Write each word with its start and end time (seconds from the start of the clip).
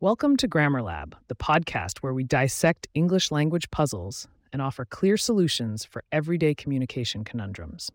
Welcome 0.00 0.36
to 0.36 0.46
Grammar 0.46 0.82
Lab, 0.82 1.16
the 1.28 1.34
podcast 1.34 2.00
where 2.00 2.12
we 2.12 2.22
dissect 2.22 2.86
English 2.92 3.30
language 3.30 3.70
puzzles 3.70 4.28
and 4.52 4.60
offer 4.60 4.84
clear 4.84 5.16
solutions 5.16 5.86
for 5.86 6.04
everyday 6.12 6.54
communication 6.54 7.24
conundrums. 7.24 7.90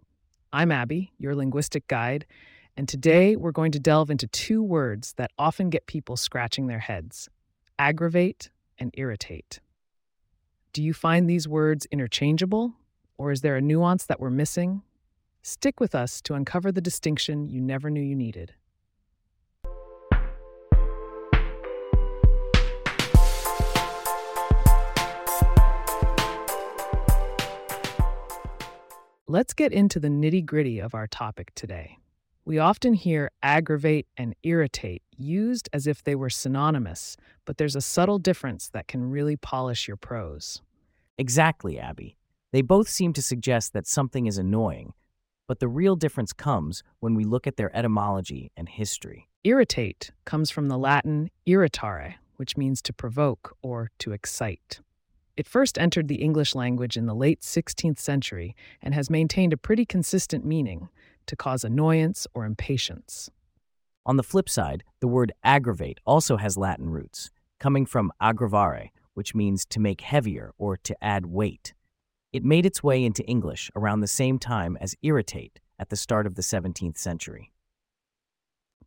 I'm 0.52 0.72
Abby, 0.72 1.12
your 1.20 1.36
linguistic 1.36 1.88
guide, 1.88 2.26
and 2.76 2.90
today 2.90 3.36
we're 3.36 3.52
going 3.52 3.72
to 3.74 3.80
delve 3.80 4.10
into 4.10 4.26
two 4.26 4.64
words 4.64 5.14
that 5.18 5.30
often 5.38 5.70
get 5.70 5.86
people 5.86 6.18
scratching 6.18 6.66
their 6.66 6.80
heads 6.80 7.30
aggravate 7.78 8.50
and 8.80 8.90
irritate. 8.96 9.60
Do 10.74 10.82
you 10.82 10.96
find 10.96 11.30
these 11.30 11.48
words 11.48 11.86
interchangeable, 11.92 12.74
or 13.20 13.32
is 13.32 13.42
there 13.42 13.58
a 13.58 13.62
nuance 13.62 14.08
that 14.08 14.20
we're 14.20 14.32
missing? 14.32 14.82
Stick 15.44 15.80
with 15.80 15.94
us 15.94 16.20
to 16.24 16.34
uncover 16.34 16.72
the 16.72 16.82
distinction 16.82 17.48
you 17.48 17.62
never 17.62 17.92
knew 17.92 18.02
you 18.02 18.16
needed. 18.16 18.56
Let's 29.32 29.54
get 29.54 29.72
into 29.72 29.98
the 29.98 30.10
nitty 30.10 30.46
gritty 30.46 30.80
of 30.80 30.94
our 30.94 31.08
topic 31.08 31.56
today. 31.56 32.00
We 32.44 32.60
often 32.60 32.94
hear 32.94 33.32
aggravate 33.42 34.06
and 34.18 34.36
irritate 34.44 35.04
used 35.16 35.70
as 35.72 35.88
if 35.88 36.04
they 36.04 36.16
were 36.16 36.30
synonymous, 36.30 37.16
but 37.46 37.58
there's 37.58 37.78
a 37.78 37.80
subtle 37.80 38.20
difference 38.20 38.68
that 38.74 38.90
can 38.90 39.10
really 39.10 39.38
polish 39.38 39.88
your 39.88 39.96
prose. 39.96 40.62
Exactly, 41.18 41.80
Abby. 41.80 42.18
They 42.52 42.62
both 42.62 42.90
seem 42.90 43.14
to 43.14 43.22
suggest 43.22 43.72
that 43.72 43.88
something 43.88 44.26
is 44.26 44.38
annoying, 44.38 44.92
but 45.48 45.62
the 45.62 45.70
real 45.70 45.96
difference 45.96 46.34
comes 46.34 46.84
when 47.00 47.16
we 47.16 47.24
look 47.24 47.48
at 47.48 47.56
their 47.56 47.74
etymology 47.74 48.52
and 48.58 48.68
history. 48.68 49.30
Irritate 49.46 50.12
comes 50.26 50.52
from 50.52 50.68
the 50.68 50.78
Latin 50.78 51.32
irritare, 51.46 52.16
which 52.36 52.58
means 52.58 52.82
to 52.82 52.92
provoke 52.92 53.56
or 53.62 53.92
to 54.00 54.12
excite. 54.12 54.82
It 55.42 55.48
first 55.48 55.80
entered 55.80 56.08
the 56.08 56.22
English 56.22 56.54
language 56.54 56.96
in 56.96 57.08
the 57.08 57.16
late 57.16 57.42
16th 57.42 57.98
century 57.98 58.56
and 58.80 58.94
has 58.94 59.10
maintained 59.10 59.54
a 59.54 59.58
pretty 59.58 59.88
consistent 59.88 60.46
meaning 60.46 60.88
to 61.26 61.36
cause 61.36 61.64
annoyance 61.64 62.28
or 62.36 62.46
impatience. 62.46 63.28
On 64.06 64.18
the 64.18 64.24
flip 64.24 64.48
side, 64.48 64.84
the 65.00 65.08
word 65.08 65.32
aggravate 65.44 66.00
also 66.06 66.38
has 66.38 66.60
Latin 66.60 66.92
roots, 66.92 67.32
coming 67.60 67.88
from 67.88 68.12
aggravare, 68.22 68.90
which 69.16 69.34
means 69.34 69.66
to 69.66 69.80
make 69.80 70.02
heavier 70.02 70.52
or 70.60 70.78
to 70.78 70.96
add 71.04 71.26
weight. 71.26 71.74
It 72.32 72.46
made 72.46 72.68
its 72.68 72.84
way 72.84 73.04
into 73.04 73.26
English 73.26 73.72
around 73.76 74.02
the 74.02 74.08
same 74.08 74.38
time 74.38 74.78
as 74.80 74.94
irritate 75.02 75.60
at 75.80 75.90
the 75.90 75.96
start 75.96 76.28
of 76.28 76.36
the 76.36 76.44
17th 76.44 77.00
century. 77.00 77.52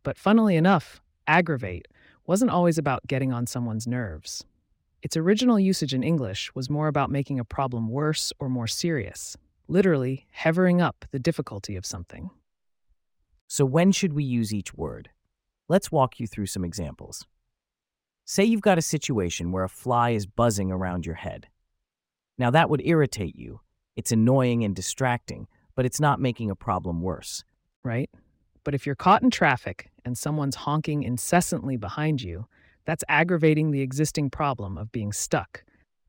But 0.03 0.17
funnily 0.17 0.55
enough, 0.55 1.01
aggravate 1.27 1.89
wasn't 2.25 2.51
always 2.51 2.77
about 2.77 3.07
getting 3.07 3.33
on 3.33 3.45
someone's 3.45 3.85
nerves. 3.85 4.45
Its 5.05 5.15
original 5.15 5.59
usage 5.59 5.93
in 5.93 6.01
English 6.01 6.49
was 6.55 6.67
more 6.67 6.87
about 6.87 7.11
making 7.11 7.39
a 7.39 7.45
problem 7.45 7.89
worse 7.89 8.33
or 8.39 8.49
more 8.49 8.65
serious, 8.65 9.37
literally 9.67 10.25
hevering 10.31 10.81
up 10.81 11.05
the 11.11 11.19
difficulty 11.19 11.75
of 11.75 11.85
something. 11.85 12.31
So, 13.47 13.65
when 13.65 13.91
should 13.91 14.13
we 14.13 14.23
use 14.23 14.51
each 14.51 14.73
word? 14.73 15.11
Let's 15.69 15.91
walk 15.91 16.19
you 16.19 16.25
through 16.25 16.47
some 16.47 16.65
examples. 16.65 17.23
Say 18.25 18.45
you've 18.45 18.61
got 18.61 18.79
a 18.79 18.81
situation 18.81 19.51
where 19.51 19.63
a 19.63 19.69
fly 19.69 20.09
is 20.09 20.25
buzzing 20.25 20.71
around 20.71 21.05
your 21.05 21.13
head. 21.13 21.49
Now, 22.39 22.49
that 22.49 22.71
would 22.71 22.81
irritate 22.83 23.35
you. 23.35 23.59
It's 23.95 24.11
annoying 24.11 24.63
and 24.63 24.75
distracting, 24.75 25.47
but 25.75 25.85
it's 25.85 25.99
not 25.99 26.19
making 26.19 26.49
a 26.49 26.55
problem 26.55 27.03
worse. 27.03 27.43
Right? 27.83 28.09
But 28.63 28.73
if 28.73 28.87
you're 28.87 28.95
caught 28.95 29.21
in 29.21 29.29
traffic 29.29 29.91
and 30.03 30.17
someone's 30.17 30.55
honking 30.55 31.03
incessantly 31.03 31.77
behind 31.77 32.23
you, 32.23 32.47
that's 32.85 33.03
aggravating 33.09 33.71
the 33.71 33.81
existing 33.81 34.29
problem 34.29 34.77
of 34.77 34.91
being 34.91 35.11
stuck, 35.11 35.63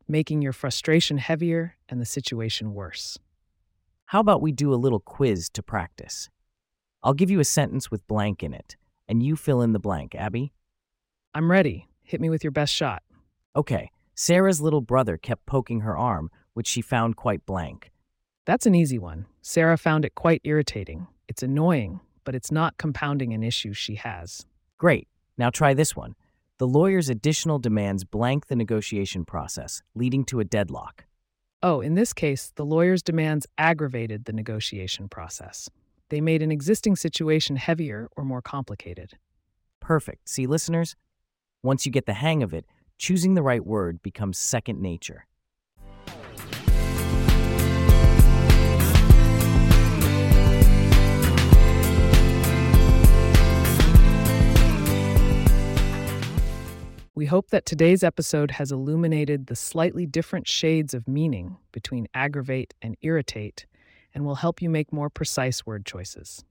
making 0.07 0.43
your 0.43 0.53
frustration 0.53 1.19
heavier 1.19 1.77
and 1.89 2.01
the 2.01 2.07
situation 2.07 2.75
worse. 2.75 3.19
How 4.07 4.21
about 4.21 4.43
we 4.43 4.53
do 4.53 4.73
a 4.73 4.77
little 4.77 5.01
quiz 5.01 5.49
to 5.51 5.63
practice? 5.63 6.29
I'll 7.03 7.15
give 7.15 7.31
you 7.31 7.41
a 7.41 7.45
sentence 7.45 7.91
with 7.91 8.07
blank 8.07 8.43
in 8.43 8.53
it, 8.55 8.77
and 9.09 9.23
you 9.23 9.37
fill 9.37 9.63
in 9.63 9.73
the 9.73 9.79
blank, 9.79 10.15
Abby. 10.15 10.53
I'm 11.35 11.51
ready. 11.51 11.89
Hit 12.03 12.21
me 12.21 12.31
with 12.31 12.45
your 12.45 12.53
best 12.53 12.73
shot. 12.73 13.03
Okay, 13.57 13.91
Sarah's 14.15 14.61
little 14.61 14.81
brother 14.81 15.17
kept 15.17 15.47
poking 15.47 15.81
her 15.81 15.97
arm, 15.97 16.31
which 16.55 16.67
she 16.67 16.83
found 16.83 17.17
quite 17.17 17.45
blank. 17.47 17.91
That's 18.45 18.67
an 18.67 18.75
easy 18.75 18.99
one. 18.99 19.27
Sarah 19.43 19.77
found 19.77 20.05
it 20.05 20.15
quite 20.15 20.41
irritating. 20.45 21.09
It's 21.29 21.43
annoying, 21.43 22.01
but 22.25 22.35
it's 22.35 22.53
not 22.53 22.79
compounding 22.79 23.33
an 23.33 23.43
issue 23.43 23.73
she 23.73 23.97
has. 23.97 24.47
Great. 24.79 25.09
Now 25.37 25.51
try 25.51 25.75
this 25.75 25.97
one. 25.97 26.15
The 26.59 26.67
lawyer's 26.67 27.11
additional 27.11 27.59
demands 27.59 28.03
blank 28.05 28.47
the 28.47 28.57
negotiation 28.57 29.27
process, 29.27 29.83
leading 29.95 30.25
to 30.25 30.41
a 30.41 30.45
deadlock. 30.45 31.05
Oh, 31.63 31.83
in 31.83 31.97
this 31.97 32.15
case, 32.15 32.51
the 32.57 32.65
lawyer's 32.65 33.03
demands 33.03 33.47
aggravated 33.59 34.25
the 34.25 34.33
negotiation 34.33 35.07
process. 35.11 35.69
They 36.09 36.23
made 36.23 36.41
an 36.41 36.51
existing 36.51 36.97
situation 36.97 37.57
heavier 37.57 38.09
or 38.17 38.25
more 38.25 38.41
complicated. 38.41 39.19
Perfect. 39.81 40.31
See, 40.31 40.47
listeners? 40.47 40.97
Once 41.63 41.85
you 41.85 41.93
get 41.93 42.07
the 42.07 42.15
hang 42.15 42.43
of 42.43 42.55
it, 42.55 42.65
choosing 42.97 43.35
the 43.35 43.43
right 43.43 43.67
word 43.67 44.03
becomes 44.03 44.39
second 44.39 44.81
nature. 44.81 45.27
We 57.17 57.25
hope 57.25 57.49
that 57.49 57.65
today's 57.65 58.05
episode 58.05 58.51
has 58.51 58.71
illuminated 58.71 59.47
the 59.47 59.57
slightly 59.57 60.05
different 60.05 60.47
shades 60.47 60.93
of 60.93 61.09
meaning 61.09 61.57
between 61.73 62.09
aggravate 62.13 62.75
and 62.83 62.95
irritate 63.01 63.65
and 64.15 64.27
will 64.27 64.35
help 64.35 64.61
you 64.61 64.69
make 64.69 64.93
more 64.93 65.09
precise 65.09 65.65
word 65.65 65.87
choices. 65.87 66.45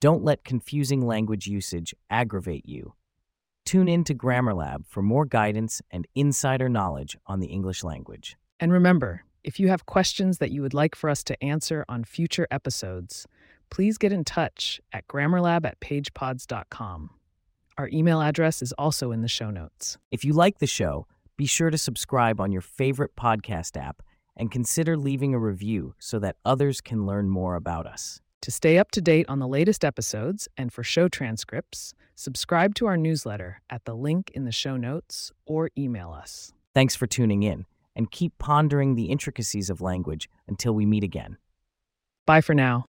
Don't 0.00 0.22
let 0.22 0.44
confusing 0.44 1.04
language 1.04 1.48
usage 1.48 1.92
aggravate 2.08 2.68
you. 2.68 2.94
Tune 3.66 3.88
in 3.88 4.04
to 4.04 4.14
Grammar 4.14 4.54
Lab 4.54 4.86
for 4.86 5.02
more 5.02 5.24
guidance 5.24 5.82
and 5.90 6.06
insider 6.14 6.68
knowledge 6.68 7.16
on 7.26 7.40
the 7.40 7.48
English 7.48 7.82
language. 7.82 8.36
And 8.60 8.70
remember, 8.72 9.24
if 9.42 9.58
you 9.58 9.66
have 9.70 9.86
questions 9.86 10.38
that 10.38 10.52
you 10.52 10.62
would 10.62 10.72
like 10.72 10.94
for 10.94 11.10
us 11.10 11.24
to 11.24 11.42
answer 11.42 11.84
on 11.88 12.04
future 12.04 12.46
episodes, 12.48 13.26
please 13.70 13.98
get 13.98 14.12
in 14.12 14.22
touch 14.22 14.80
at 14.92 15.08
grammarlab 15.08 15.66
at 15.66 15.80
pagepods.com. 15.80 17.10
Our 17.78 17.88
email 17.88 18.20
address 18.20 18.60
is 18.60 18.72
also 18.72 19.12
in 19.12 19.22
the 19.22 19.28
show 19.28 19.50
notes. 19.50 19.96
If 20.10 20.24
you 20.24 20.34
like 20.34 20.58
the 20.58 20.66
show, 20.66 21.06
be 21.36 21.46
sure 21.46 21.70
to 21.70 21.78
subscribe 21.78 22.40
on 22.40 22.52
your 22.52 22.60
favorite 22.60 23.16
podcast 23.16 23.80
app 23.82 24.02
and 24.36 24.50
consider 24.50 24.96
leaving 24.96 25.34
a 25.34 25.38
review 25.38 25.94
so 25.98 26.18
that 26.18 26.36
others 26.44 26.80
can 26.80 27.06
learn 27.06 27.28
more 27.28 27.54
about 27.54 27.86
us. 27.86 28.20
To 28.42 28.50
stay 28.50 28.76
up 28.76 28.90
to 28.90 29.00
date 29.00 29.26
on 29.28 29.38
the 29.38 29.48
latest 29.48 29.84
episodes 29.84 30.48
and 30.56 30.72
for 30.72 30.82
show 30.82 31.08
transcripts, 31.08 31.94
subscribe 32.14 32.74
to 32.76 32.86
our 32.86 32.96
newsletter 32.96 33.62
at 33.70 33.84
the 33.84 33.94
link 33.94 34.30
in 34.34 34.44
the 34.44 34.52
show 34.52 34.76
notes 34.76 35.32
or 35.46 35.70
email 35.78 36.10
us. 36.10 36.52
Thanks 36.74 36.94
for 36.94 37.06
tuning 37.06 37.42
in 37.42 37.66
and 37.96 38.10
keep 38.10 38.36
pondering 38.38 38.96
the 38.96 39.06
intricacies 39.06 39.70
of 39.70 39.80
language 39.80 40.28
until 40.46 40.74
we 40.74 40.84
meet 40.84 41.04
again. 41.04 41.38
Bye 42.26 42.40
for 42.40 42.54
now. 42.54 42.86